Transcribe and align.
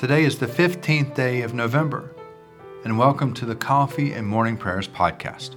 Today 0.00 0.24
is 0.24 0.38
the 0.38 0.46
15th 0.46 1.14
day 1.14 1.42
of 1.42 1.52
November, 1.52 2.14
and 2.84 2.98
welcome 2.98 3.34
to 3.34 3.44
the 3.44 3.54
Coffee 3.54 4.14
and 4.14 4.26
Morning 4.26 4.56
Prayers 4.56 4.88
podcast. 4.88 5.56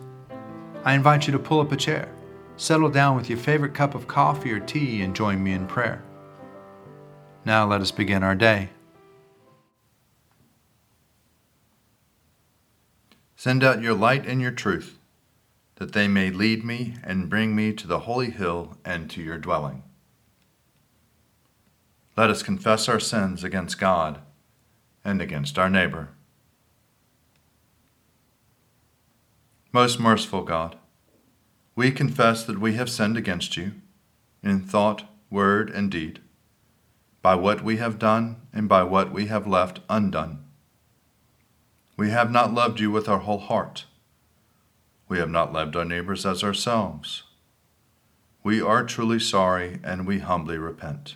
I 0.84 0.96
invite 0.96 1.26
you 1.26 1.32
to 1.32 1.40
pull 1.40 1.62
up 1.62 1.72
a 1.72 1.78
chair, 1.78 2.14
settle 2.58 2.90
down 2.90 3.16
with 3.16 3.30
your 3.30 3.38
favorite 3.38 3.74
cup 3.74 3.96
of 3.96 4.06
coffee 4.06 4.52
or 4.52 4.60
tea, 4.60 5.02
and 5.02 5.16
join 5.16 5.42
me 5.42 5.54
in 5.54 5.66
prayer. 5.66 6.04
Now 7.46 7.66
let 7.66 7.80
us 7.80 7.92
begin 7.92 8.22
our 8.22 8.36
day. 8.36 8.72
Send 13.38 13.64
out 13.64 13.82
your 13.82 13.94
light 13.94 14.26
and 14.26 14.42
your 14.42 14.52
truth, 14.52 15.00
that 15.76 15.94
they 15.94 16.10
may 16.10 16.32
lead 16.32 16.66
me 16.66 16.96
and 17.02 17.30
bring 17.30 17.56
me 17.56 17.72
to 17.72 17.88
the 17.88 18.00
holy 18.00 18.32
hill 18.32 18.76
and 18.84 19.10
to 19.12 19.22
your 19.22 19.38
dwelling. 19.38 19.84
Let 22.18 22.30
us 22.30 22.44
confess 22.44 22.90
our 22.90 23.00
sins 23.00 23.46
against 23.46 23.80
God 23.80 24.20
and 25.04 25.22
against 25.22 25.58
our 25.58 25.70
neighbor. 25.70 26.10
Most 29.72 30.00
merciful 30.00 30.44
God, 30.44 30.78
we 31.76 31.92
confess 31.92 32.44
that 32.44 32.60
we 32.60 32.74
have 32.76 32.90
sinned 32.90 33.18
against 33.18 33.58
you 33.58 33.74
in 34.44 34.60
thought, 34.62 35.06
word, 35.30 35.70
and 35.70 35.90
deed, 35.90 36.20
by 37.22 37.34
what 37.34 37.64
we 37.64 37.78
have 37.78 37.98
done 37.98 38.36
and 38.54 38.70
by 38.70 38.84
what 38.84 39.12
we 39.12 39.26
have 39.28 39.48
left 39.48 39.80
undone. 39.90 40.44
We 41.98 42.10
have 42.12 42.32
not 42.32 42.54
loved 42.54 42.80
you 42.80 42.92
with 42.92 43.08
our 43.08 43.20
whole 43.20 43.40
heart. 43.40 43.86
We 45.08 45.20
have 45.20 45.30
not 45.30 45.54
loved 45.54 45.76
our 45.76 45.86
neighbors 45.86 46.26
as 46.26 46.44
ourselves. 46.44 47.24
We 48.44 48.62
are 48.62 48.84
truly 48.84 49.20
sorry 49.20 49.80
and 49.84 50.06
we 50.06 50.20
humbly 50.20 50.58
repent. 50.58 51.16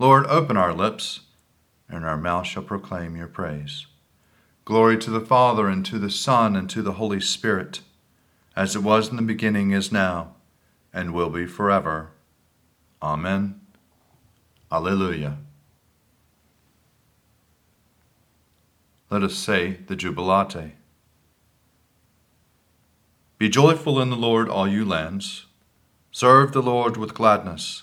Lord, 0.00 0.26
open 0.26 0.56
our 0.56 0.72
lips, 0.72 1.20
and 1.88 2.04
our 2.04 2.16
mouth 2.16 2.46
shall 2.46 2.62
proclaim 2.62 3.16
your 3.16 3.26
praise. 3.26 3.86
Glory 4.64 4.96
to 4.96 5.10
the 5.10 5.20
Father, 5.20 5.66
and 5.66 5.84
to 5.86 5.98
the 5.98 6.10
Son, 6.10 6.54
and 6.54 6.70
to 6.70 6.82
the 6.82 6.92
Holy 6.92 7.20
Spirit, 7.20 7.80
as 8.54 8.76
it 8.76 8.84
was 8.84 9.08
in 9.08 9.16
the 9.16 9.22
beginning, 9.22 9.72
is 9.72 9.90
now, 9.90 10.36
and 10.92 11.12
will 11.12 11.30
be 11.30 11.46
forever. 11.46 12.10
Amen. 13.02 13.60
Alleluia. 14.70 15.38
Let 19.10 19.24
us 19.24 19.34
say 19.34 19.78
the 19.88 19.96
Jubilate. 19.96 20.74
Be 23.36 23.48
joyful 23.48 24.00
in 24.00 24.10
the 24.10 24.16
Lord, 24.16 24.48
all 24.48 24.68
you 24.68 24.84
lands. 24.84 25.46
Serve 26.12 26.52
the 26.52 26.62
Lord 26.62 26.96
with 26.96 27.14
gladness 27.14 27.82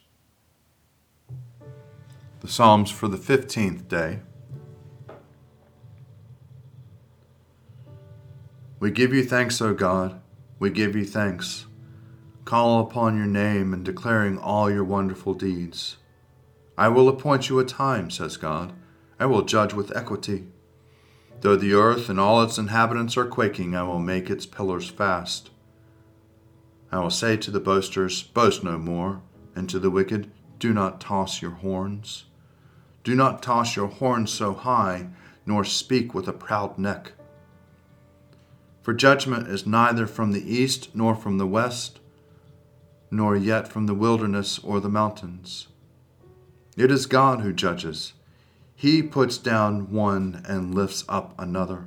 The 2.41 2.47
Psalms 2.47 2.89
for 2.89 3.07
the 3.07 3.17
15th 3.17 3.87
day. 3.87 4.21
We 8.79 8.89
give 8.89 9.13
you 9.13 9.23
thanks, 9.23 9.61
O 9.61 9.75
God. 9.75 10.19
We 10.57 10.71
give 10.71 10.95
you 10.95 11.05
thanks. 11.05 11.67
Call 12.43 12.81
upon 12.81 13.15
your 13.15 13.27
name 13.27 13.75
and 13.75 13.85
declaring 13.85 14.39
all 14.39 14.71
your 14.71 14.83
wonderful 14.83 15.35
deeds. 15.35 15.97
I 16.75 16.87
will 16.87 17.07
appoint 17.07 17.47
you 17.47 17.59
a 17.59 17.63
time, 17.63 18.09
says 18.09 18.37
God. 18.37 18.73
I 19.19 19.27
will 19.27 19.43
judge 19.43 19.75
with 19.75 19.95
equity. 19.95 20.47
Though 21.41 21.55
the 21.55 21.73
earth 21.73 22.09
and 22.09 22.19
all 22.19 22.41
its 22.41 22.57
inhabitants 22.57 23.15
are 23.17 23.25
quaking, 23.25 23.75
I 23.75 23.83
will 23.83 23.99
make 23.99 24.31
its 24.31 24.47
pillars 24.47 24.89
fast. 24.89 25.51
I 26.91 27.01
will 27.01 27.11
say 27.11 27.37
to 27.37 27.51
the 27.51 27.59
boasters, 27.59 28.23
Boast 28.23 28.63
no 28.63 28.79
more, 28.79 29.21
and 29.55 29.69
to 29.69 29.77
the 29.77 29.91
wicked, 29.91 30.31
Do 30.57 30.73
not 30.73 30.99
toss 30.99 31.39
your 31.39 31.51
horns. 31.51 32.25
Do 33.03 33.15
not 33.15 33.41
toss 33.41 33.75
your 33.75 33.87
horn 33.87 34.27
so 34.27 34.53
high, 34.53 35.07
nor 35.45 35.63
speak 35.63 36.13
with 36.13 36.27
a 36.27 36.33
proud 36.33 36.77
neck. 36.77 37.13
For 38.83 38.93
judgment 38.93 39.47
is 39.47 39.65
neither 39.65 40.07
from 40.07 40.31
the 40.31 40.53
east 40.53 40.95
nor 40.95 41.15
from 41.15 41.37
the 41.37 41.47
west, 41.47 41.99
nor 43.09 43.35
yet 43.35 43.67
from 43.67 43.85
the 43.85 43.93
wilderness 43.93 44.59
or 44.59 44.79
the 44.79 44.89
mountains. 44.89 45.67
It 46.77 46.91
is 46.91 47.05
God 47.05 47.41
who 47.41 47.53
judges. 47.53 48.13
He 48.75 49.03
puts 49.03 49.37
down 49.37 49.91
one 49.91 50.43
and 50.47 50.73
lifts 50.73 51.03
up 51.09 51.35
another. 51.37 51.85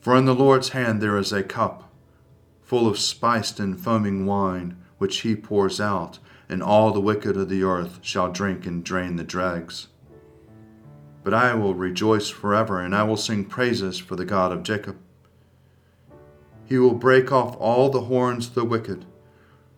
For 0.00 0.16
in 0.16 0.24
the 0.24 0.34
Lord's 0.34 0.70
hand 0.70 1.00
there 1.00 1.16
is 1.16 1.32
a 1.32 1.42
cup, 1.42 1.90
full 2.62 2.88
of 2.88 2.98
spiced 2.98 3.60
and 3.60 3.78
foaming 3.80 4.26
wine, 4.26 4.76
which 4.98 5.20
he 5.20 5.36
pours 5.36 5.80
out 5.80 6.18
and 6.50 6.64
all 6.64 6.90
the 6.90 7.00
wicked 7.00 7.36
of 7.36 7.48
the 7.48 7.62
earth 7.62 8.00
shall 8.02 8.30
drink 8.30 8.66
and 8.66 8.82
drain 8.82 9.14
the 9.14 9.22
dregs. 9.22 9.86
But 11.22 11.32
I 11.32 11.54
will 11.54 11.74
rejoice 11.74 12.28
forever, 12.28 12.80
and 12.80 12.94
I 12.94 13.04
will 13.04 13.16
sing 13.16 13.44
praises 13.44 13.98
for 13.98 14.16
the 14.16 14.24
God 14.24 14.50
of 14.50 14.64
Jacob. 14.64 14.98
He 16.66 16.76
will 16.76 16.94
break 16.94 17.30
off 17.30 17.56
all 17.58 17.88
the 17.88 18.02
horns 18.02 18.48
of 18.48 18.54
the 18.54 18.64
wicked, 18.64 19.04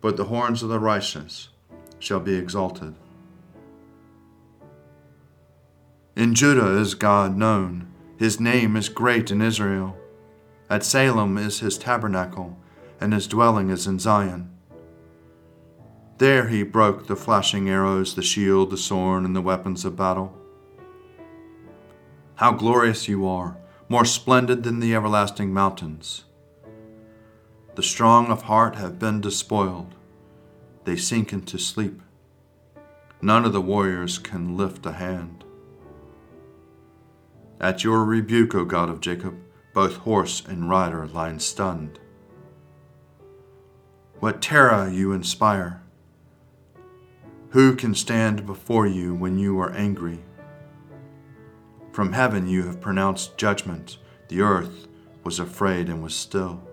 but 0.01 0.17
the 0.17 0.25
horns 0.25 0.63
of 0.63 0.69
the 0.69 0.79
righteous 0.79 1.49
shall 1.99 2.19
be 2.19 2.35
exalted. 2.35 2.95
In 6.15 6.33
Judah 6.33 6.79
is 6.79 6.95
God 6.95 7.37
known, 7.37 7.87
his 8.17 8.39
name 8.39 8.75
is 8.75 8.89
great 8.89 9.29
in 9.29 9.41
Israel. 9.41 9.95
At 10.71 10.83
Salem 10.83 11.37
is 11.37 11.59
his 11.59 11.77
tabernacle, 11.77 12.57
and 12.99 13.13
his 13.13 13.27
dwelling 13.27 13.69
is 13.69 13.85
in 13.85 13.99
Zion. 13.99 14.52
There 16.17 16.47
he 16.47 16.63
broke 16.63 17.07
the 17.07 17.15
flashing 17.15 17.69
arrows, 17.69 18.15
the 18.15 18.21
shield, 18.21 18.69
the 18.69 18.77
sword, 18.77 19.23
and 19.23 19.35
the 19.35 19.41
weapons 19.41 19.83
of 19.83 19.95
battle. 19.95 20.37
How 22.35 22.51
glorious 22.51 23.07
you 23.07 23.27
are, 23.27 23.57
more 23.89 24.05
splendid 24.05 24.63
than 24.63 24.79
the 24.79 24.93
everlasting 24.95 25.53
mountains. 25.53 26.25
The 27.75 27.83
strong 27.83 28.27
of 28.27 28.43
heart 28.43 28.75
have 28.75 28.99
been 28.99 29.21
despoiled, 29.21 29.95
they 30.85 30.95
sink 30.95 31.33
into 31.33 31.57
sleep. 31.57 32.01
None 33.21 33.45
of 33.45 33.53
the 33.53 33.61
warriors 33.61 34.19
can 34.19 34.57
lift 34.57 34.85
a 34.85 34.91
hand. 34.91 35.43
At 37.59 37.83
your 37.83 38.03
rebuke, 38.03 38.53
O 38.53 38.65
God 38.65 38.89
of 38.89 38.99
Jacob, 38.99 39.35
both 39.73 39.97
horse 39.97 40.43
and 40.45 40.69
rider 40.69 41.07
lie 41.07 41.37
stunned. 41.37 41.99
What 44.19 44.41
terror 44.41 44.89
you 44.89 45.13
inspire! 45.13 45.82
Who 47.53 47.75
can 47.75 47.93
stand 47.93 48.47
before 48.47 48.87
you 48.87 49.13
when 49.13 49.37
you 49.37 49.59
are 49.59 49.69
angry? 49.73 50.17
From 51.91 52.13
heaven 52.13 52.47
you 52.47 52.65
have 52.65 52.81
pronounced 52.81 53.37
judgment. 53.37 53.99
The 54.27 54.41
earth 54.41 54.87
was 55.23 55.37
afraid 55.37 55.87
and 55.87 56.01
was 56.01 56.15
still. 56.15 56.63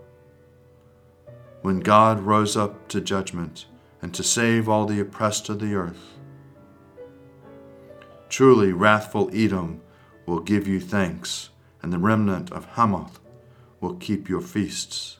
When 1.60 1.80
God 1.80 2.20
rose 2.20 2.56
up 2.56 2.88
to 2.88 3.02
judgment 3.02 3.66
and 4.00 4.14
to 4.14 4.22
save 4.22 4.70
all 4.70 4.86
the 4.86 5.00
oppressed 5.00 5.50
of 5.50 5.58
the 5.58 5.74
earth. 5.74 6.18
Truly, 8.30 8.72
wrathful 8.72 9.28
Edom 9.34 9.82
will 10.24 10.40
give 10.40 10.66
you 10.66 10.80
thanks, 10.80 11.50
and 11.82 11.92
the 11.92 11.98
remnant 11.98 12.50
of 12.52 12.64
Hamath 12.64 13.20
will 13.82 13.96
keep 13.96 14.30
your 14.30 14.40
feasts. 14.40 15.18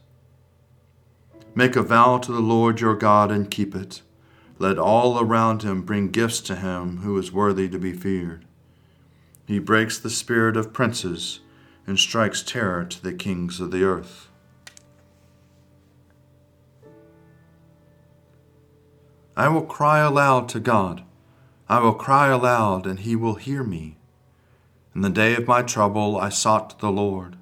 Make 1.54 1.76
a 1.76 1.82
vow 1.82 2.16
to 2.16 2.32
the 2.32 2.40
Lord 2.40 2.80
your 2.80 2.96
God 2.96 3.30
and 3.30 3.50
keep 3.50 3.74
it 3.74 4.00
Let 4.60 4.78
all 4.78 5.18
around 5.18 5.62
him 5.62 5.80
bring 5.80 6.10
gifts 6.10 6.38
to 6.42 6.54
him 6.54 6.98
who 6.98 7.16
is 7.16 7.32
worthy 7.32 7.66
to 7.70 7.78
be 7.78 7.94
feared. 7.94 8.44
He 9.46 9.58
breaks 9.58 9.98
the 9.98 10.10
spirit 10.10 10.54
of 10.54 10.74
princes 10.74 11.40
and 11.86 11.98
strikes 11.98 12.42
terror 12.42 12.84
to 12.84 13.02
the 13.02 13.14
kings 13.14 13.58
of 13.58 13.70
the 13.70 13.84
earth. 13.84 14.28
I 19.34 19.48
will 19.48 19.62
cry 19.62 20.00
aloud 20.00 20.50
to 20.50 20.60
God. 20.60 21.04
I 21.66 21.80
will 21.80 21.94
cry 21.94 22.28
aloud, 22.28 22.84
and 22.86 23.00
he 23.00 23.16
will 23.16 23.36
hear 23.36 23.64
me. 23.64 23.96
In 24.94 25.00
the 25.00 25.08
day 25.08 25.36
of 25.36 25.48
my 25.48 25.62
trouble 25.62 26.18
I 26.18 26.28
sought 26.28 26.80
the 26.80 26.92
Lord. 26.92 27.36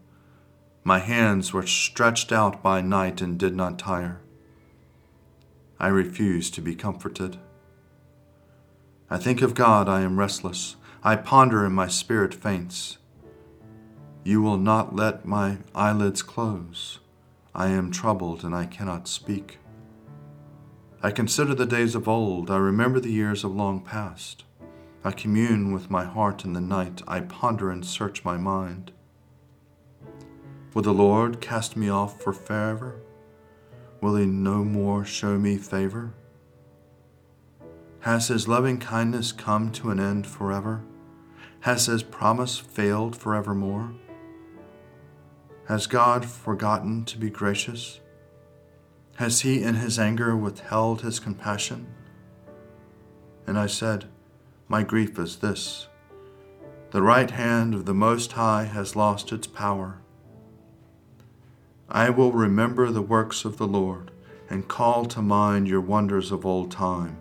My 0.85 1.01
hands 1.01 1.53
were 1.53 1.67
stretched 1.67 2.31
out 2.31 2.63
by 2.63 2.81
night 2.81 3.21
and 3.21 3.37
did 3.37 3.57
not 3.57 3.77
tire. 3.77 4.21
I 5.81 5.89
refuse 5.89 6.51
to 6.51 6.61
be 6.61 6.75
comforted. 6.75 7.39
I 9.09 9.17
think 9.17 9.43
of 9.43 9.55
God, 9.55 9.89
I 9.89 10.01
am 10.01 10.19
restless. 10.19 10.77
I 11.03 11.17
ponder 11.17 11.65
and 11.65 11.75
my 11.75 11.87
spirit 11.87 12.35
faints. 12.35 12.99
You 14.25 14.43
will 14.43 14.59
not 14.59 14.97
let 14.97 15.25
my 15.25 15.59
eyelids 15.75 16.23
close. 16.23 16.99
I 17.55 17.69
am 17.69 17.91
troubled 17.91 18.45
and 18.45 18.55
I 18.55 18.67
cannot 18.67 19.09
speak. 19.09 19.59
I 21.01 21.13
consider 21.13 21.55
the 21.55 21.65
days 21.65 21.95
of 21.95 22.09
old, 22.09 22.51
I 22.51 22.57
remember 22.57 22.99
the 22.99 23.13
years 23.13 23.45
of 23.45 23.55
long 23.55 23.81
past. 23.81 24.45
I 25.05 25.13
commune 25.13 25.73
with 25.73 25.91
my 25.91 26.05
heart 26.05 26.45
in 26.45 26.55
the 26.55 26.61
night, 26.61 27.03
I 27.07 27.21
ponder 27.21 27.71
and 27.71 27.87
search 27.87 28.25
my 28.25 28.37
mind. 28.37 28.91
Will 30.75 30.83
the 30.83 30.93
Lord 30.93 31.41
cast 31.41 31.77
me 31.77 31.89
off 31.89 32.21
for 32.21 32.33
forever? 32.33 33.01
Will 34.01 34.17
he 34.17 34.27
no 34.27 34.65
more 34.65 35.05
show 35.05 35.39
me 35.39 35.57
favor? 35.57 36.15
Has 38.01 38.29
his 38.29 38.47
loving 38.47 38.79
kindness 38.79 39.33
come 39.33 39.73
to 39.73 39.91
an 39.91 39.99
end 39.99 40.27
forever? 40.27 40.83
Has 41.61 41.87
his 41.87 42.03
promise 42.03 42.59
failed 42.59 43.17
forevermore? 43.17 43.93
Has 45.67 45.87
God 45.87 46.25
forgotten 46.25 47.05
to 47.07 47.19
be 47.19 47.29
gracious? 47.29 48.01
Has 49.17 49.41
he 49.41 49.63
in 49.63 49.75
his 49.75 49.99
anger 49.99 50.37
withheld 50.37 51.03
his 51.03 51.19
compassion? 51.19 51.89
And 53.47 53.59
I 53.59 53.67
said, 53.67 54.07
My 54.69 54.85
grief 54.85 55.19
is 55.19 55.37
this 55.37 55.89
the 56.91 57.03
right 57.03 57.31
hand 57.31 57.75
of 57.75 57.85
the 57.85 57.93
Most 57.93 58.33
High 58.33 58.65
has 58.65 58.97
lost 58.97 59.31
its 59.31 59.47
power. 59.47 60.01
I 61.91 62.11
will 62.11 62.33
remember 62.33 62.91
the 62.91 63.01
works 63.01 63.47
of 63.47 63.57
the 63.57 63.67
Lord 63.67 64.11
and 64.51 64.69
call 64.69 65.07
to 65.07 65.23
mind 65.23 65.69
your 65.69 65.81
wonders 65.81 66.31
of 66.31 66.45
old 66.45 66.71
time. 66.71 67.17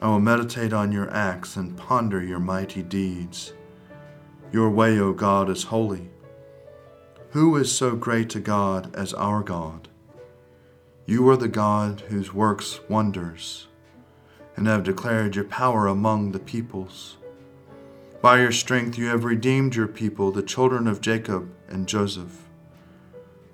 I 0.00 0.08
will 0.08 0.18
meditate 0.18 0.72
on 0.72 0.90
your 0.90 1.08
acts 1.14 1.54
and 1.54 1.76
ponder 1.76 2.20
your 2.20 2.40
mighty 2.40 2.82
deeds. 2.82 3.52
Your 4.50 4.68
way, 4.68 4.98
O 4.98 5.12
God, 5.12 5.48
is 5.48 5.64
holy. 5.64 6.10
Who 7.30 7.56
is 7.56 7.70
so 7.70 7.94
great 7.94 8.34
a 8.34 8.40
God 8.40 8.92
as 8.96 9.14
our 9.14 9.44
God? 9.44 9.88
You 11.06 11.28
are 11.28 11.36
the 11.36 11.48
God 11.48 12.00
whose 12.08 12.34
works 12.34 12.80
wonders, 12.88 13.68
and 14.56 14.66
have 14.66 14.82
declared 14.82 15.36
your 15.36 15.44
power 15.44 15.86
among 15.86 16.32
the 16.32 16.40
peoples. 16.40 17.16
By 18.22 18.40
your 18.40 18.52
strength 18.52 18.98
you 18.98 19.06
have 19.06 19.24
redeemed 19.24 19.74
your 19.74 19.86
people, 19.86 20.30
the 20.30 20.42
children 20.42 20.86
of 20.86 21.00
Jacob 21.00 21.50
and 21.68 21.86
Joseph. 21.86 22.48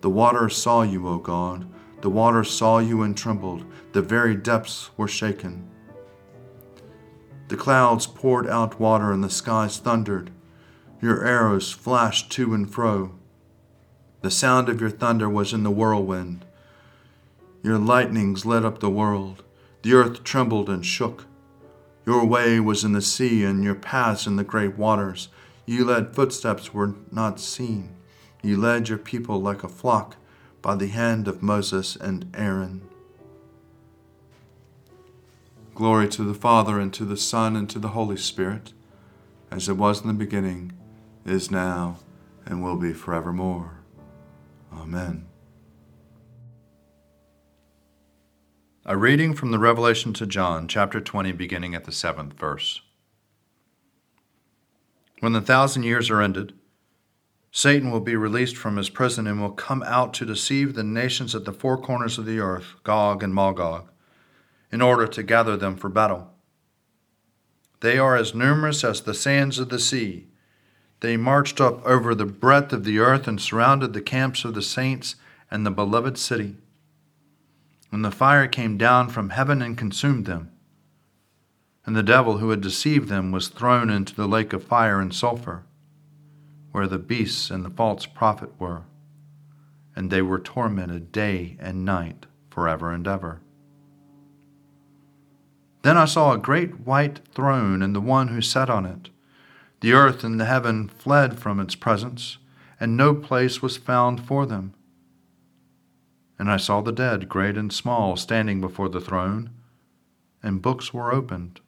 The 0.00 0.10
waters 0.10 0.56
saw 0.56 0.82
you, 0.82 1.06
O 1.06 1.18
God. 1.18 1.68
The 2.00 2.10
waters 2.10 2.50
saw 2.50 2.78
you 2.78 3.02
and 3.02 3.16
trembled. 3.16 3.64
The 3.92 4.02
very 4.02 4.34
depths 4.34 4.90
were 4.96 5.06
shaken. 5.06 5.68
The 7.46 7.56
clouds 7.56 8.08
poured 8.08 8.48
out 8.48 8.80
water, 8.80 9.12
and 9.12 9.22
the 9.22 9.30
skies 9.30 9.78
thundered. 9.78 10.32
Your 11.00 11.24
arrows 11.24 11.70
flashed 11.70 12.32
to 12.32 12.52
and 12.52 12.68
fro. 12.68 13.14
The 14.22 14.32
sound 14.32 14.68
of 14.68 14.80
your 14.80 14.90
thunder 14.90 15.28
was 15.28 15.52
in 15.52 15.62
the 15.62 15.70
whirlwind. 15.70 16.44
Your 17.62 17.78
lightnings 17.78 18.44
lit 18.44 18.64
up 18.64 18.80
the 18.80 18.90
world. 18.90 19.44
The 19.82 19.94
earth 19.94 20.24
trembled 20.24 20.68
and 20.68 20.84
shook. 20.84 21.26
Your 22.06 22.24
way 22.24 22.60
was 22.60 22.84
in 22.84 22.92
the 22.92 23.02
sea, 23.02 23.42
and 23.42 23.64
your 23.64 23.74
paths 23.74 24.28
in 24.28 24.36
the 24.36 24.44
great 24.44 24.78
waters. 24.78 25.28
You 25.66 25.84
led 25.84 26.14
footsteps 26.14 26.72
were 26.72 26.94
not 27.10 27.40
seen. 27.40 27.96
You 28.42 28.56
led 28.56 28.88
your 28.88 28.98
people 28.98 29.42
like 29.42 29.64
a 29.64 29.68
flock 29.68 30.16
by 30.62 30.76
the 30.76 30.86
hand 30.86 31.26
of 31.26 31.42
Moses 31.42 31.96
and 31.96 32.32
Aaron. 32.32 32.82
Glory 35.74 36.08
to 36.10 36.22
the 36.22 36.32
Father, 36.32 36.78
and 36.78 36.94
to 36.94 37.04
the 37.04 37.16
Son, 37.16 37.56
and 37.56 37.68
to 37.70 37.80
the 37.80 37.88
Holy 37.88 38.16
Spirit, 38.16 38.72
as 39.50 39.68
it 39.68 39.76
was 39.76 40.00
in 40.00 40.06
the 40.06 40.14
beginning, 40.14 40.72
is 41.24 41.50
now, 41.50 41.98
and 42.46 42.62
will 42.62 42.76
be 42.76 42.92
forevermore. 42.92 43.80
Amen. 44.72 45.26
A 48.88 48.96
reading 48.96 49.34
from 49.34 49.50
the 49.50 49.58
Revelation 49.58 50.12
to 50.12 50.26
John, 50.26 50.68
chapter 50.68 51.00
20, 51.00 51.32
beginning 51.32 51.74
at 51.74 51.86
the 51.86 51.90
seventh 51.90 52.34
verse. 52.34 52.82
When 55.18 55.32
the 55.32 55.40
thousand 55.40 55.82
years 55.82 56.08
are 56.08 56.22
ended, 56.22 56.52
Satan 57.50 57.90
will 57.90 57.98
be 57.98 58.14
released 58.14 58.56
from 58.56 58.76
his 58.76 58.88
prison 58.88 59.26
and 59.26 59.40
will 59.40 59.50
come 59.50 59.82
out 59.82 60.14
to 60.14 60.24
deceive 60.24 60.74
the 60.76 60.84
nations 60.84 61.34
at 61.34 61.44
the 61.44 61.52
four 61.52 61.76
corners 61.76 62.16
of 62.16 62.26
the 62.26 62.38
earth, 62.38 62.76
Gog 62.84 63.24
and 63.24 63.34
Magog 63.34 63.88
in 64.70 64.80
order 64.80 65.08
to 65.08 65.22
gather 65.24 65.56
them 65.56 65.76
for 65.76 65.88
battle. 65.88 66.30
They 67.80 67.98
are 67.98 68.14
as 68.14 68.36
numerous 68.36 68.84
as 68.84 69.00
the 69.00 69.14
sands 69.14 69.58
of 69.58 69.68
the 69.68 69.80
sea. 69.80 70.28
They 71.00 71.16
marched 71.16 71.60
up 71.60 71.84
over 71.84 72.14
the 72.14 72.24
breadth 72.24 72.72
of 72.72 72.84
the 72.84 73.00
earth 73.00 73.26
and 73.26 73.40
surrounded 73.40 73.94
the 73.94 74.00
camps 74.00 74.44
of 74.44 74.54
the 74.54 74.62
saints 74.62 75.16
and 75.50 75.66
the 75.66 75.72
beloved 75.72 76.16
city. 76.18 76.58
And 77.92 78.04
the 78.04 78.10
fire 78.10 78.46
came 78.46 78.76
down 78.76 79.08
from 79.08 79.30
heaven 79.30 79.62
and 79.62 79.78
consumed 79.78 80.26
them. 80.26 80.50
And 81.84 81.94
the 81.94 82.02
devil 82.02 82.38
who 82.38 82.50
had 82.50 82.60
deceived 82.60 83.08
them 83.08 83.30
was 83.30 83.48
thrown 83.48 83.90
into 83.90 84.14
the 84.14 84.26
lake 84.26 84.52
of 84.52 84.64
fire 84.64 85.00
and 85.00 85.14
sulfur, 85.14 85.64
where 86.72 86.88
the 86.88 86.98
beasts 86.98 87.50
and 87.50 87.64
the 87.64 87.70
false 87.70 88.06
prophet 88.06 88.50
were. 88.58 88.82
And 89.94 90.10
they 90.10 90.20
were 90.20 90.40
tormented 90.40 91.12
day 91.12 91.56
and 91.60 91.84
night 91.84 92.26
forever 92.50 92.90
and 92.90 93.06
ever. 93.06 93.40
Then 95.82 95.96
I 95.96 96.06
saw 96.06 96.32
a 96.32 96.38
great 96.38 96.80
white 96.80 97.20
throne 97.32 97.80
and 97.80 97.94
the 97.94 98.00
one 98.00 98.28
who 98.28 98.42
sat 98.42 98.68
on 98.68 98.84
it. 98.84 99.10
The 99.80 99.92
earth 99.92 100.24
and 100.24 100.40
the 100.40 100.46
heaven 100.46 100.88
fled 100.88 101.38
from 101.38 101.60
its 101.60 101.76
presence, 101.76 102.38
and 102.80 102.96
no 102.96 103.14
place 103.14 103.62
was 103.62 103.76
found 103.76 104.26
for 104.26 104.46
them. 104.46 104.74
And 106.38 106.50
I 106.50 106.56
saw 106.56 106.80
the 106.80 106.92
dead, 106.92 107.28
great 107.28 107.56
and 107.56 107.72
small, 107.72 108.16
standing 108.16 108.60
before 108.60 108.88
the 108.88 109.00
throne, 109.00 109.50
and 110.42 110.62
books 110.62 110.92
were 110.92 111.12
opened. 111.12 111.60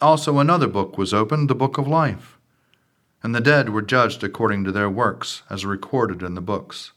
Also 0.00 0.38
another 0.38 0.66
book 0.66 0.98
was 0.98 1.14
opened, 1.14 1.48
the 1.48 1.54
book 1.54 1.78
of 1.78 1.86
life. 1.86 2.38
And 3.22 3.34
the 3.34 3.40
dead 3.40 3.70
were 3.70 3.82
judged 3.82 4.22
according 4.22 4.64
to 4.64 4.72
their 4.72 4.90
works, 4.90 5.42
as 5.48 5.64
recorded 5.64 6.22
in 6.22 6.34
the 6.34 6.40
books. 6.40 6.92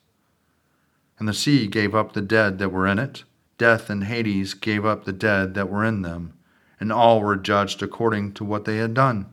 And 1.19 1.27
the 1.27 1.33
sea 1.33 1.67
gave 1.67 1.95
up 1.95 2.13
the 2.13 2.21
dead 2.21 2.57
that 2.59 2.69
were 2.69 2.87
in 2.87 2.99
it 2.99 3.23
Death 3.57 3.89
and 3.89 4.03
Hades 4.03 4.53
gave 4.53 4.85
up 4.85 5.05
the 5.05 5.13
dead 5.13 5.55
that 5.55 5.69
were 5.69 5.83
in 5.83 6.03
them, 6.03 6.33
and 6.79 6.91
all 6.91 7.21
were 7.21 7.35
judged 7.35 7.81
according 7.81 8.33
to 8.33 8.43
what 8.43 8.65
they 8.65 8.77
had 8.77 8.93
done. 8.93 9.25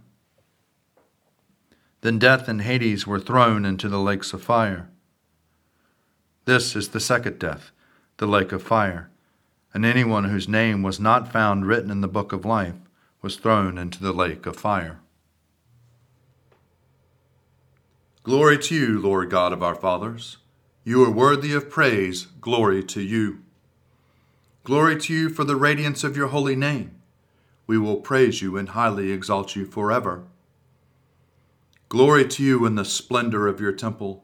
Then 2.01 2.19
death 2.19 2.49
and 2.49 2.63
Hades 2.63 3.07
were 3.07 3.21
thrown 3.21 3.65
into 3.65 3.89
the 3.89 4.01
lakes 4.01 4.33
of 4.33 4.43
fire. 4.43 4.89
This 6.47 6.77
is 6.77 6.91
the 6.91 7.01
second 7.01 7.39
death, 7.39 7.71
the 8.19 8.27
lake 8.27 8.53
of 8.53 8.63
fire, 8.63 9.11
and 9.73 9.85
anyone 9.85 10.25
whose 10.25 10.47
name 10.47 10.83
was 10.83 11.01
not 11.01 11.33
found 11.33 11.67
written 11.67 11.91
in 11.91 12.03
the 12.03 12.09
book 12.09 12.33
of 12.33 12.45
life 12.45 12.75
was 13.23 13.37
thrown 13.37 13.79
into 13.79 14.03
the 14.03 14.13
lake 14.13 14.45
of 14.45 14.55
fire. 14.55 15.01
Glory 18.23 18.59
to 18.59 18.75
you, 18.75 19.01
Lord 19.01 19.31
God 19.31 19.55
of 19.55 19.63
our 19.63 19.75
fathers. 19.75 20.37
You 20.83 21.03
are 21.05 21.11
worthy 21.11 21.55
of 21.55 21.71
praise. 21.71 22.27
Glory 22.43 22.83
to 22.85 23.01
you. 23.01 23.41
Glory 24.65 24.99
to 25.01 25.15
you 25.15 25.31
for 25.31 25.45
the 25.45 25.57
radiance 25.57 26.05
of 26.05 26.17
your 26.17 26.29
holy 26.29 26.57
name. 26.57 27.01
We 27.67 27.79
will 27.79 27.97
praise 27.97 28.43
you 28.43 28.59
and 28.59 28.71
highly 28.71 29.13
exalt 29.13 29.57
you 29.57 29.65
forever. 29.65 30.25
Glory 31.89 32.27
to 32.29 32.43
you 32.43 32.67
in 32.67 32.75
the 32.75 32.85
splendor 32.85 33.47
of 33.47 33.61
your 33.61 33.73
temple. 33.73 34.24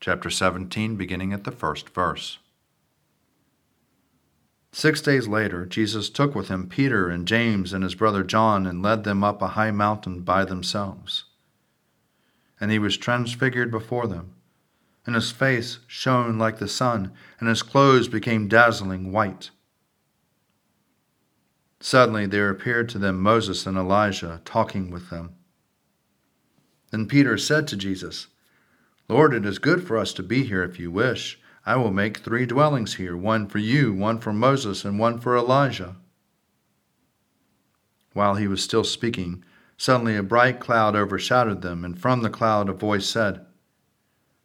chapter 0.00 0.30
17, 0.30 0.96
beginning 0.96 1.32
at 1.32 1.44
the 1.44 1.52
first 1.52 1.88
verse. 1.90 2.38
Six 4.72 5.00
days 5.00 5.28
later, 5.28 5.66
Jesus 5.66 6.10
took 6.10 6.34
with 6.34 6.48
him 6.48 6.68
Peter 6.68 7.08
and 7.08 7.28
James 7.28 7.72
and 7.72 7.84
his 7.84 7.94
brother 7.94 8.22
John 8.22 8.66
and 8.66 8.82
led 8.82 9.04
them 9.04 9.22
up 9.22 9.42
a 9.42 9.48
high 9.48 9.72
mountain 9.72 10.20
by 10.20 10.44
themselves. 10.44 11.24
And 12.60 12.70
he 12.70 12.78
was 12.78 12.96
transfigured 12.96 13.70
before 13.70 14.06
them 14.06 14.34
and 15.06 15.14
his 15.14 15.32
face 15.32 15.78
shone 15.86 16.38
like 16.38 16.58
the 16.58 16.68
sun, 16.68 17.12
and 17.38 17.48
his 17.48 17.62
clothes 17.62 18.08
became 18.08 18.48
dazzling 18.48 19.12
white. 19.12 19.50
Suddenly 21.80 22.26
there 22.26 22.50
appeared 22.50 22.88
to 22.90 22.98
them 22.98 23.20
Moses 23.20 23.66
and 23.66 23.78
Elijah 23.78 24.42
talking 24.44 24.90
with 24.90 25.10
them. 25.10 25.34
Then 26.90 27.06
Peter 27.06 27.38
said 27.38 27.66
to 27.68 27.76
Jesus, 27.76 28.26
Lord, 29.10 29.34
it 29.34 29.44
is 29.44 29.58
good 29.58 29.84
for 29.84 29.98
us 29.98 30.12
to 30.12 30.22
be 30.22 30.44
here 30.44 30.62
if 30.62 30.78
you 30.78 30.88
wish. 30.88 31.40
I 31.66 31.74
will 31.74 31.90
make 31.90 32.18
three 32.18 32.46
dwellings 32.46 32.94
here 32.94 33.16
one 33.16 33.48
for 33.48 33.58
you, 33.58 33.92
one 33.92 34.20
for 34.20 34.32
Moses, 34.32 34.84
and 34.84 35.00
one 35.00 35.18
for 35.18 35.36
Elijah. 35.36 35.96
While 38.12 38.36
he 38.36 38.46
was 38.46 38.62
still 38.62 38.84
speaking, 38.84 39.44
suddenly 39.76 40.14
a 40.14 40.22
bright 40.22 40.60
cloud 40.60 40.94
overshadowed 40.94 41.60
them, 41.60 41.84
and 41.84 42.00
from 42.00 42.22
the 42.22 42.30
cloud 42.30 42.68
a 42.68 42.72
voice 42.72 43.06
said, 43.06 43.44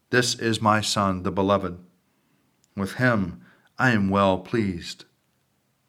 this 0.10 0.34
is 0.34 0.60
my 0.60 0.82
Son, 0.82 1.22
the 1.22 1.32
Beloved. 1.32 1.78
With 2.76 2.94
him 2.94 3.42
I 3.78 3.92
am 3.92 4.10
well 4.10 4.40
pleased. 4.40 5.06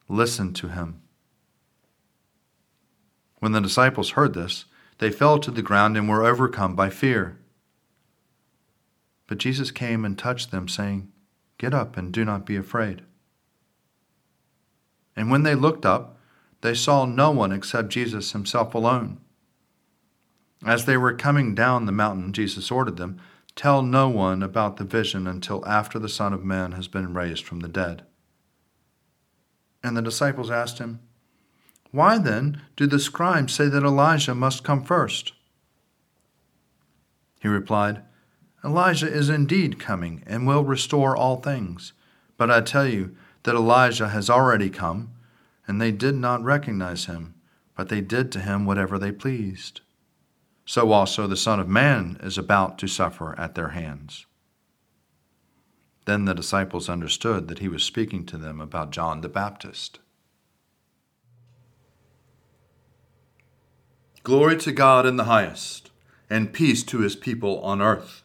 Listen 0.07 0.53
to 0.53 0.69
him. 0.69 1.01
When 3.39 3.53
the 3.53 3.61
disciples 3.63 4.11
heard 4.11 4.35
this, 4.35 4.67
they 4.99 5.11
fell 5.11 5.39
to 5.39 5.51
the 5.51 5.63
ground 5.63 5.97
and 5.97 6.11
were 6.11 6.27
overcome 6.27 6.77
by 6.77 6.91
fear. 6.91 7.39
But 9.27 9.39
Jesus 9.39 9.71
came 9.71 10.05
and 10.05 10.19
touched 10.19 10.51
them, 10.51 10.69
saying, 10.69 11.11
Get 11.59 11.75
up 11.75 11.97
and 11.97 12.13
do 12.13 12.25
not 12.25 12.47
be 12.47 12.57
afraid. 12.57 13.03
And 15.17 15.31
when 15.31 15.43
they 15.43 15.55
looked 15.55 15.87
up, 15.87 16.19
they 16.61 16.75
saw 16.75 17.05
no 17.05 17.31
one 17.31 17.53
except 17.53 17.89
Jesus 17.89 18.33
himself 18.33 18.75
alone. 18.75 19.19
As 20.65 20.85
they 20.85 20.97
were 20.97 21.15
coming 21.15 21.55
down 21.55 21.87
the 21.87 21.93
mountain, 21.93 22.33
Jesus 22.33 22.71
ordered 22.71 22.97
them, 22.97 23.21
Tell 23.55 23.83
no 23.83 24.09
one 24.09 24.43
about 24.43 24.77
the 24.77 24.85
vision 24.85 25.27
until 25.27 25.67
after 25.67 25.99
the 25.99 26.09
Son 26.09 26.33
of 26.33 26.45
Man 26.45 26.73
has 26.73 26.89
been 26.89 27.15
raised 27.15 27.45
from 27.45 27.61
the 27.61 27.69
dead. 27.69 28.05
And 29.83 29.97
the 29.97 30.03
disciples 30.03 30.51
asked 30.51 30.79
him, 30.79 31.01
Why 31.91 32.19
then 32.19 32.63
do 32.77 32.87
the 32.87 32.99
scribes 32.99 33.55
say 33.55 33.69
that 33.69 33.83
Elijah 33.83 34.35
must 34.35 34.65
come 34.65 34.83
first? 34.83 35.33
He 37.41 37.49
replied, 37.49 38.03
Elijah 38.67 39.11
is 39.11 39.31
indeed 39.31 39.79
coming 39.79 40.23
and 40.27 40.47
will 40.47 40.65
restore 40.65 41.17
all 41.17 41.37
things. 41.37 41.93
But 42.37 42.51
I 42.51 42.61
tell 42.61 42.87
you 42.87 43.17
that 43.45 43.55
Elijah 43.55 44.09
has 44.09 44.29
already 44.29 44.69
come, 44.69 45.13
and 45.67 45.81
they 45.81 45.93
did 45.93 46.17
not 46.17 46.43
recognize 46.43 47.07
him, 47.07 47.35
but 47.77 47.89
they 47.89 48.01
did 48.01 48.31
to 48.33 48.41
him 48.41 48.67
whatever 48.67 48.99
they 48.99 49.13
pleased 49.13 49.81
so 50.67 50.91
also 50.91 51.29
the 51.29 51.37
Son 51.37 51.61
of 51.61 51.69
Man 51.69 52.19
is 52.23 52.37
about 52.37 52.77
to 52.79 52.89
suffer 52.89 53.39
at 53.39 53.55
their 53.55 53.69
hands. 53.69 54.27
Then 56.05 56.25
the 56.25 56.35
disciples 56.35 56.89
understood 56.89 57.47
that 57.49 57.61
he 57.61 57.69
was 57.69 57.85
speaking 57.85 58.27
to 58.27 58.37
them 58.37 58.61
about 58.61 58.91
John 58.91 59.21
the 59.21 59.29
Baptist. 59.29 60.01
Glory 64.25 64.57
to 64.59 64.73
God 64.73 65.07
in 65.07 65.17
the 65.17 65.25
highest, 65.25 65.91
and 66.29 66.53
peace 66.53 66.83
to 66.83 66.99
his 66.99 67.15
people 67.15 67.61
on 67.61 67.81
earth. 67.81 68.25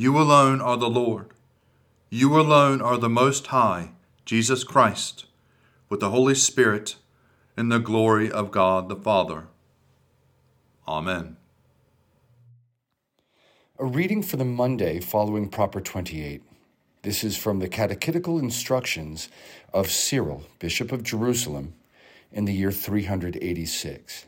You 0.00 0.16
alone 0.16 0.60
are 0.60 0.76
the 0.76 0.88
Lord. 0.88 1.30
You 2.08 2.38
alone 2.38 2.80
are 2.80 2.98
the 2.98 3.08
Most 3.08 3.48
High, 3.48 3.90
Jesus 4.24 4.62
Christ, 4.62 5.24
with 5.88 5.98
the 5.98 6.10
Holy 6.10 6.36
Spirit, 6.36 6.94
in 7.56 7.68
the 7.68 7.80
glory 7.80 8.30
of 8.30 8.52
God 8.52 8.88
the 8.88 8.94
Father. 8.94 9.48
Amen. 10.86 11.36
A 13.76 13.84
reading 13.84 14.22
for 14.22 14.36
the 14.36 14.44
Monday 14.44 15.00
following 15.00 15.48
Proper 15.48 15.80
28. 15.80 16.44
This 17.02 17.24
is 17.24 17.36
from 17.36 17.58
the 17.58 17.68
Catechetical 17.68 18.38
Instructions 18.38 19.28
of 19.74 19.90
Cyril, 19.90 20.44
Bishop 20.60 20.92
of 20.92 21.02
Jerusalem, 21.02 21.74
in 22.30 22.44
the 22.44 22.54
year 22.54 22.70
386. 22.70 24.26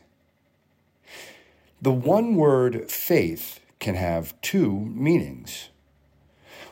The 1.81 1.93
one 1.93 2.35
word 2.35 2.91
faith 2.91 3.60
can 3.81 3.95
have 3.95 4.39
two 4.39 4.71
meanings. 4.71 5.69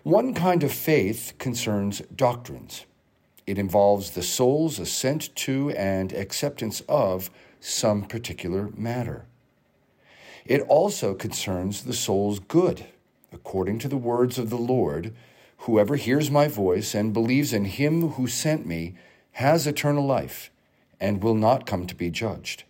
One 0.04 0.34
kind 0.34 0.64
of 0.64 0.72
faith 0.72 1.34
concerns 1.38 2.02
doctrines. 2.16 2.86
It 3.46 3.58
involves 3.58 4.12
the 4.12 4.24
soul's 4.24 4.80
assent 4.80 5.36
to 5.38 5.72
and 5.72 6.14
acceptance 6.14 6.82
of 6.88 7.30
some 7.60 8.04
particular 8.04 8.70
matter. 8.78 9.26
It 10.46 10.62
also 10.62 11.14
concerns 11.14 11.84
the 11.84 11.94
soul's 11.94 12.40
good. 12.40 12.86
According 13.34 13.80
to 13.80 13.88
the 13.88 13.98
words 13.98 14.38
of 14.38 14.50
the 14.50 14.58
Lord, 14.58 15.14
whoever 15.58 15.96
hears 15.96 16.32
my 16.32 16.48
voice 16.48 16.96
and 16.96 17.12
believes 17.12 17.52
in 17.52 17.66
him 17.66 18.12
who 18.12 18.28
sent 18.28 18.66
me 18.66 18.96
has 19.34 19.68
eternal 19.68 20.06
life 20.06 20.52
and 21.00 21.24
will 21.24 21.36
not 21.36 21.66
come 21.66 21.88
to 21.88 21.96
be 21.96 22.10
judged. 22.10 22.64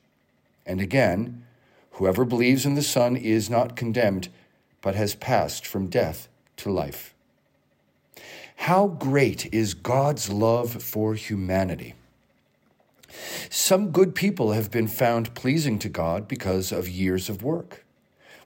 And 0.66 0.82
again, 0.82 1.46
whoever 2.00 2.24
believes 2.24 2.66
in 2.66 2.76
the 2.76 2.82
Son 2.82 3.18
is 3.18 3.50
not 3.50 3.76
condemned, 3.76 4.30
but 4.82 4.96
has 4.96 5.16
passed 5.16 5.68
from 5.68 5.90
death 5.90 6.30
to 6.56 6.72
life. 6.72 7.14
How 8.56 8.88
great 8.88 9.54
is 9.54 9.74
God's 9.74 10.30
love 10.30 10.82
for 10.82 11.14
humanity! 11.14 11.96
Some 13.50 13.92
good 13.92 14.16
people 14.16 14.54
have 14.54 14.72
been 14.72 14.88
found 14.88 15.36
pleasing 15.36 15.78
to 15.80 15.90
God 15.90 16.26
because 16.26 16.72
of 16.72 16.88
years 16.88 17.28
of 17.28 17.44
work. 17.44 17.84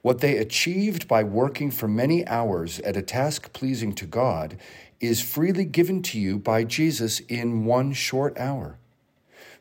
What 0.02 0.20
they 0.20 0.38
achieved 0.38 1.08
by 1.08 1.24
working 1.24 1.70
for 1.70 1.88
many 1.88 2.26
hours 2.28 2.80
at 2.80 2.98
a 2.98 3.04
task 3.04 3.54
pleasing 3.54 3.94
to 3.94 4.08
God 4.08 4.58
is 5.00 5.22
freely 5.22 5.66
given 5.66 6.02
to 6.04 6.20
you 6.20 6.40
by 6.40 6.64
Jesus 6.64 7.20
in 7.20 7.66
one 7.66 7.94
short 7.94 8.36
hour. 8.40 8.80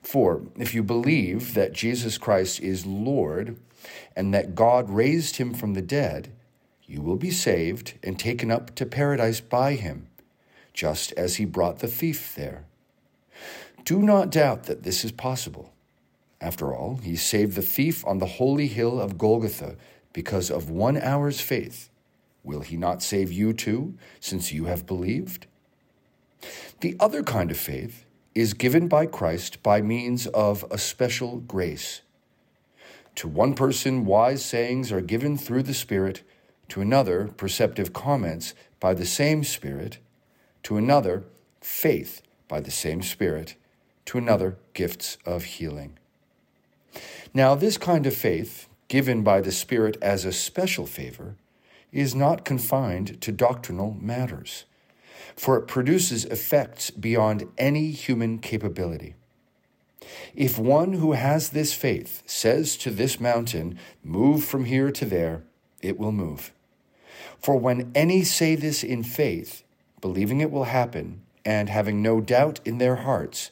For 0.01 0.43
if 0.57 0.75
you 0.75 0.83
believe 0.83 1.53
that 1.53 1.75
Jesus 1.75 2.17
Christ 2.17 2.59
is 2.61 2.87
Lord 2.87 3.59
and 4.15 4.33
that 4.33 4.55
God 4.55 4.91
raised 4.91 5.37
him 5.37 5.55
from 5.55 5.75
the 5.75 5.83
dead, 5.83 6.33
you 6.85 7.01
will 7.01 7.17
be 7.17 7.31
saved 7.31 7.95
and 8.03 8.19
taken 8.19 8.51
up 8.51 8.75
to 8.75 8.87
paradise 8.87 9.41
by 9.41 9.75
him, 9.75 10.09
just 10.73 11.13
as 11.13 11.37
he 11.37 11.45
brought 11.45 11.79
the 11.79 11.89
thief 11.89 12.35
there. 12.35 12.65
Do 13.85 14.01
not 14.01 14.31
doubt 14.31 14.65
that 14.65 14.83
this 14.83 15.05
is 15.05 15.13
possible. 15.13 15.73
After 16.41 16.75
all, 16.75 16.97
he 16.97 17.17
saved 17.17 17.55
the 17.55 17.63
thief 17.63 18.07
on 18.07 18.19
the 18.19 18.27
holy 18.27 18.67
hill 18.67 19.01
of 19.01 19.19
Golgotha 19.19 19.77
because 20.13 20.51
of 20.51 20.71
one 20.71 20.97
hour's 20.97 21.41
faith. 21.41 21.89
Will 22.45 22.61
he 22.61 22.77
not 22.77 23.03
save 23.03 23.31
you 23.33 23.53
too, 23.53 23.95
since 24.21 24.53
you 24.53 24.65
have 24.65 24.87
believed? 24.87 25.47
The 26.81 26.97
other 26.99 27.23
kind 27.23 27.51
of 27.51 27.57
faith 27.57 28.05
is 28.35 28.55
given 28.55 28.89
by 28.89 29.07
Christ 29.07 29.63
by 29.63 29.81
means 29.83 30.27
of 30.29 30.65
a 30.71 30.79
special 30.79 31.39
grace. 31.39 32.03
To 33.17 33.29
one 33.29 33.55
person, 33.55 34.05
wise 34.05 34.45
sayings 34.45 34.91
are 34.91 35.01
given 35.01 35.37
through 35.37 35.65
the 35.65 35.75
Spirit, 35.75 36.23
to 36.69 36.81
another, 36.81 37.29
perceptive 37.37 37.93
comments 37.93 38.55
by 38.81 38.95
the 38.95 39.07
same 39.07 39.45
Spirit, 39.45 39.99
to 40.65 40.77
another, 40.77 41.25
faith 41.61 42.23
by 42.49 42.61
the 42.61 42.71
same 42.71 43.03
Spirit 43.03 43.57
to 44.07 44.19
another 44.19 44.57
gifts 44.75 45.19
of 45.25 45.45
healing. 45.45 45.99
Now, 47.35 47.55
this 47.55 47.79
kind 47.79 48.07
of 48.07 48.15
faith, 48.15 48.69
given 48.89 49.23
by 49.23 49.41
the 49.41 49.53
Spirit 49.53 49.97
as 50.03 50.25
a 50.25 50.33
special 50.33 50.87
favor, 50.87 51.37
is 51.93 52.15
not 52.15 52.45
confined 52.45 53.21
to 53.21 53.33
doctrinal 53.33 53.97
matters. 54.01 54.65
for 55.37 55.57
it 55.57 55.67
produces 55.67 56.25
effects 56.27 56.91
beyond 56.91 57.49
any 57.59 57.91
human 57.91 58.39
capability. 58.39 59.15
If 60.35 60.59
one 60.59 60.95
who 60.95 61.13
has 61.13 61.51
this 61.51 61.73
faith 61.73 62.23
says 62.27 62.77
to 62.79 62.91
this 62.91 63.21
mountain, 63.21 63.79
Move 64.03 64.45
from 64.45 64.65
here 64.65 64.91
to 64.91 65.05
there, 65.05 65.45
it 65.81 65.99
will 65.99 66.13
move. 66.13 66.53
For 67.39 67.57
when 67.57 67.91
any 67.95 68.23
say 68.23 68.55
this 68.55 68.83
in 68.85 69.03
faith, 69.03 69.63
believing 70.01 70.41
it 70.41 70.51
will 70.51 70.65
happen, 70.65 71.23
and 71.45 71.69
having 71.69 72.03
no 72.03 72.21
doubt 72.21 72.61
in 72.65 72.79
their 72.79 72.97
hearts, 72.97 73.51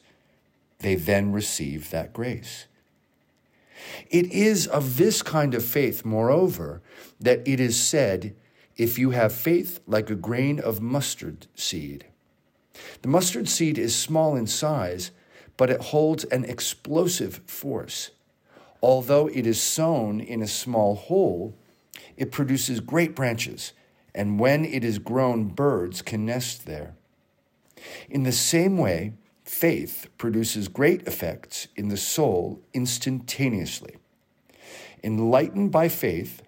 they 0.79 0.95
then 0.95 1.31
receive 1.31 1.89
that 1.89 2.13
grace. 2.13 2.67
It 4.09 4.31
is 4.31 4.67
of 4.67 4.97
this 4.97 5.21
kind 5.21 5.53
of 5.53 5.65
faith, 5.65 6.05
moreover, 6.05 6.81
that 7.19 7.45
it 7.47 7.59
is 7.59 7.79
said, 7.79 8.35
If 8.77 8.97
you 8.97 9.11
have 9.11 9.33
faith 9.33 9.79
like 9.87 10.09
a 10.09 10.15
grain 10.15 10.59
of 10.59 10.81
mustard 10.81 11.47
seed. 11.55 12.05
The 13.01 13.07
mustard 13.07 13.49
seed 13.49 13.77
is 13.77 13.95
small 13.95 14.35
in 14.35 14.47
size, 14.47 15.11
but 15.57 15.69
it 15.69 15.81
holds 15.81 16.23
an 16.25 16.45
explosive 16.45 17.41
force. 17.45 18.11
Although 18.81 19.27
it 19.27 19.45
is 19.45 19.61
sown 19.61 20.19
in 20.19 20.41
a 20.41 20.47
small 20.47 20.95
hole, 20.95 21.55
it 22.17 22.31
produces 22.31 22.79
great 22.79 23.15
branches, 23.15 23.73
and 24.13 24.39
when 24.39 24.65
it 24.65 24.83
is 24.83 24.99
grown, 24.99 25.45
birds 25.45 26.01
can 26.01 26.25
nest 26.25 26.65
there. 26.65 26.95
In 28.09 28.23
the 28.23 28.31
same 28.31 28.77
way, 28.77 29.13
faith 29.43 30.07
produces 30.17 30.67
great 30.67 31.07
effects 31.07 31.67
in 31.75 31.89
the 31.89 31.97
soul 31.97 32.61
instantaneously. 32.73 33.97
Enlightened 35.03 35.71
by 35.71 35.89
faith, 35.89 36.41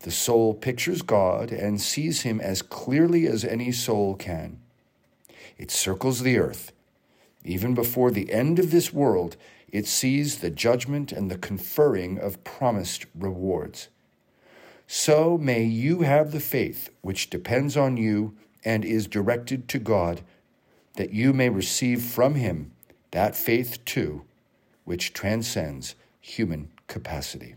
the 0.00 0.10
soul 0.10 0.54
pictures 0.54 1.02
God 1.02 1.50
and 1.50 1.80
sees 1.80 2.22
him 2.22 2.40
as 2.40 2.62
clearly 2.62 3.26
as 3.26 3.44
any 3.44 3.72
soul 3.72 4.14
can. 4.14 4.60
It 5.56 5.70
circles 5.70 6.22
the 6.22 6.38
earth. 6.38 6.72
Even 7.44 7.74
before 7.74 8.10
the 8.10 8.32
end 8.32 8.58
of 8.58 8.70
this 8.70 8.92
world, 8.92 9.36
it 9.70 9.86
sees 9.86 10.38
the 10.38 10.50
judgment 10.50 11.12
and 11.12 11.30
the 11.30 11.38
conferring 11.38 12.18
of 12.18 12.42
promised 12.44 13.06
rewards. 13.14 13.88
So 14.86 15.36
may 15.36 15.64
you 15.64 16.00
have 16.00 16.32
the 16.32 16.40
faith 16.40 16.90
which 17.02 17.30
depends 17.30 17.76
on 17.76 17.96
you 17.96 18.34
and 18.64 18.84
is 18.84 19.06
directed 19.06 19.68
to 19.68 19.78
God 19.78 20.22
that 20.94 21.12
you 21.12 21.32
may 21.32 21.48
receive 21.48 22.02
from 22.02 22.34
him 22.34 22.72
that 23.10 23.36
faith 23.36 23.84
too, 23.84 24.24
which 24.84 25.12
transcends 25.12 25.94
human 26.20 26.70
capacity. 26.86 27.54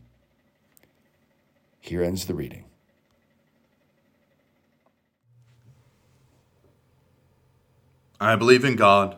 Here 1.80 2.04
ends 2.04 2.26
the 2.26 2.36
reading. 2.36 2.66
I 8.20 8.36
believe 8.36 8.64
in 8.64 8.76
God, 8.76 9.18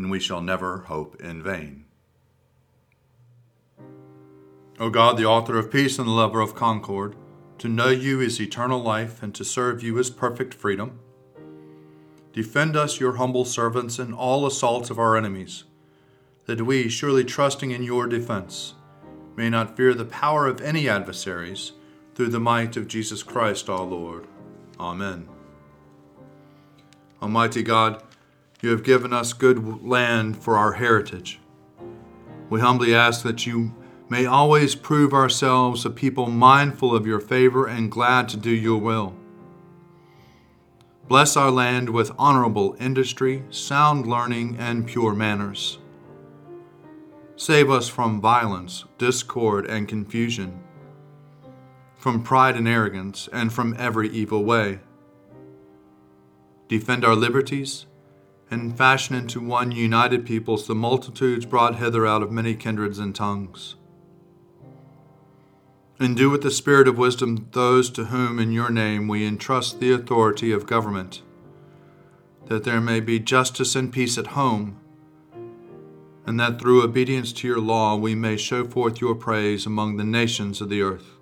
and 0.00 0.10
we 0.10 0.18
shall 0.18 0.40
never 0.40 0.78
hope 0.78 1.20
in 1.20 1.42
vain. 1.42 1.84
O 4.78 4.88
God, 4.88 5.18
the 5.18 5.26
author 5.26 5.58
of 5.58 5.70
peace 5.70 5.98
and 5.98 6.08
the 6.08 6.12
lover 6.12 6.40
of 6.40 6.54
concord, 6.54 7.14
to 7.58 7.68
know 7.68 7.90
you 7.90 8.18
is 8.18 8.40
eternal 8.40 8.80
life, 8.80 9.22
and 9.22 9.34
to 9.34 9.44
serve 9.44 9.82
you 9.82 9.98
is 9.98 10.08
perfect 10.08 10.54
freedom. 10.54 10.98
Defend 12.32 12.76
us, 12.76 12.98
your 12.98 13.16
humble 13.16 13.44
servants, 13.44 13.98
in 13.98 14.14
all 14.14 14.46
assaults 14.46 14.88
of 14.88 14.98
our 14.98 15.18
enemies, 15.18 15.64
that 16.46 16.62
we, 16.62 16.88
surely 16.88 17.22
trusting 17.22 17.70
in 17.70 17.82
your 17.82 18.06
defense, 18.06 18.72
may 19.36 19.50
not 19.50 19.76
fear 19.76 19.92
the 19.92 20.06
power 20.06 20.46
of 20.46 20.62
any 20.62 20.88
adversaries, 20.88 21.72
through 22.14 22.28
the 22.28 22.40
might 22.40 22.74
of 22.78 22.88
Jesus 22.88 23.22
Christ 23.22 23.68
our 23.68 23.84
Lord. 23.84 24.26
Amen. 24.78 25.28
Almighty 27.20 27.62
God, 27.62 28.02
you 28.62 28.70
have 28.70 28.82
given 28.82 29.12
us 29.12 29.32
good 29.32 29.82
land 29.82 30.36
for 30.36 30.56
our 30.56 30.72
heritage. 30.72 31.40
We 32.48 32.60
humbly 32.60 32.94
ask 32.94 33.22
that 33.22 33.46
you 33.46 33.74
may 34.08 34.26
always 34.26 34.74
prove 34.74 35.14
ourselves 35.14 35.86
a 35.86 35.90
people 35.90 36.26
mindful 36.26 36.94
of 36.94 37.06
your 37.06 37.20
favor 37.20 37.66
and 37.66 37.90
glad 37.90 38.28
to 38.30 38.36
do 38.36 38.50
your 38.50 38.78
will. 38.78 39.14
Bless 41.06 41.36
our 41.36 41.50
land 41.50 41.90
with 41.90 42.12
honorable 42.18 42.76
industry, 42.78 43.44
sound 43.50 44.06
learning, 44.06 44.56
and 44.58 44.86
pure 44.86 45.14
manners. 45.14 45.78
Save 47.36 47.70
us 47.70 47.88
from 47.88 48.20
violence, 48.20 48.84
discord, 48.98 49.64
and 49.66 49.88
confusion, 49.88 50.60
from 51.96 52.22
pride 52.22 52.56
and 52.56 52.68
arrogance, 52.68 53.28
and 53.32 53.52
from 53.52 53.74
every 53.78 54.08
evil 54.10 54.44
way. 54.44 54.80
Defend 56.68 57.04
our 57.04 57.16
liberties, 57.16 57.86
and 58.50 58.76
fashion 58.76 59.14
into 59.14 59.40
one 59.40 59.70
united 59.70 60.26
peoples 60.26 60.66
the 60.66 60.74
multitudes 60.74 61.46
brought 61.46 61.76
hither 61.76 62.06
out 62.06 62.22
of 62.22 62.32
many 62.32 62.54
kindreds 62.54 62.98
and 62.98 63.14
tongues. 63.14 63.76
And 66.00 66.16
do 66.16 66.30
with 66.30 66.42
the 66.42 66.50
spirit 66.50 66.88
of 66.88 66.98
wisdom 66.98 67.48
those 67.52 67.90
to 67.90 68.06
whom 68.06 68.38
in 68.38 68.52
your 68.52 68.70
name 68.70 69.06
we 69.06 69.26
entrust 69.26 69.78
the 69.78 69.92
authority 69.92 70.50
of 70.50 70.66
government, 70.66 71.22
that 72.46 72.64
there 72.64 72.80
may 72.80 73.00
be 73.00 73.20
justice 73.20 73.76
and 73.76 73.92
peace 73.92 74.16
at 74.16 74.28
home, 74.28 74.80
and 76.26 76.40
that 76.40 76.58
through 76.58 76.82
obedience 76.82 77.32
to 77.34 77.48
your 77.48 77.60
law 77.60 77.96
we 77.96 78.14
may 78.14 78.36
show 78.36 78.64
forth 78.66 79.00
your 79.00 79.14
praise 79.14 79.66
among 79.66 79.96
the 79.96 80.04
nations 80.04 80.60
of 80.60 80.70
the 80.70 80.80
earth. 80.80 81.16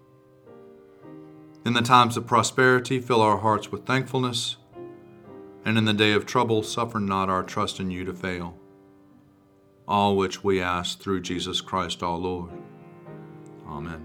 In 1.67 1.73
the 1.73 1.83
times 1.83 2.17
of 2.17 2.27
prosperity, 2.27 3.01
fill 3.01 3.21
our 3.21 3.39
hearts 3.39 3.73
with 3.73 3.85
thankfulness, 3.85 4.58
and 5.65 5.77
in 5.77 5.85
the 5.85 5.93
day 5.93 6.13
of 6.13 6.27
trouble 6.27 6.63
suffer 6.63 6.99
not 6.99 7.29
our 7.29 7.43
trust 7.43 7.81
in 7.81 7.91
you 7.91 8.05
to 8.05 8.15
fail. 8.15 8.57
All 9.87 10.17
which 10.17 10.45
we 10.45 10.61
ask 10.61 11.01
through 11.01 11.23
Jesus 11.23 11.61
Christ 11.61 12.03
our 12.03 12.17
Lord. 12.17 12.51
Amen. 13.67 14.05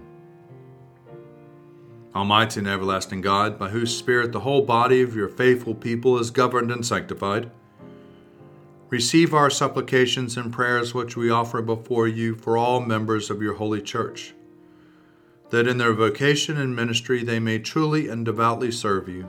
Almighty 2.14 2.60
and 2.60 2.68
everlasting 2.68 3.20
God, 3.22 3.58
by 3.58 3.70
whose 3.70 3.96
Spirit 3.96 4.30
the 4.30 4.40
whole 4.40 4.62
body 4.62 5.02
of 5.02 5.16
your 5.16 5.28
faithful 5.28 5.74
people 5.74 6.18
is 6.18 6.30
governed 6.30 6.70
and 6.70 6.86
sanctified, 6.86 7.50
receive 8.88 9.34
our 9.34 9.50
supplications 9.50 10.36
and 10.36 10.52
prayers 10.52 10.94
which 10.94 11.16
we 11.16 11.28
offer 11.28 11.60
before 11.60 12.06
you 12.06 12.36
for 12.36 12.56
all 12.56 12.78
members 12.80 13.30
of 13.30 13.42
your 13.42 13.54
holy 13.54 13.82
church, 13.82 14.32
that 15.50 15.66
in 15.66 15.78
their 15.78 15.92
vocation 15.92 16.56
and 16.56 16.76
ministry 16.76 17.24
they 17.24 17.40
may 17.40 17.58
truly 17.58 18.08
and 18.08 18.24
devoutly 18.24 18.70
serve 18.70 19.08
you, 19.08 19.28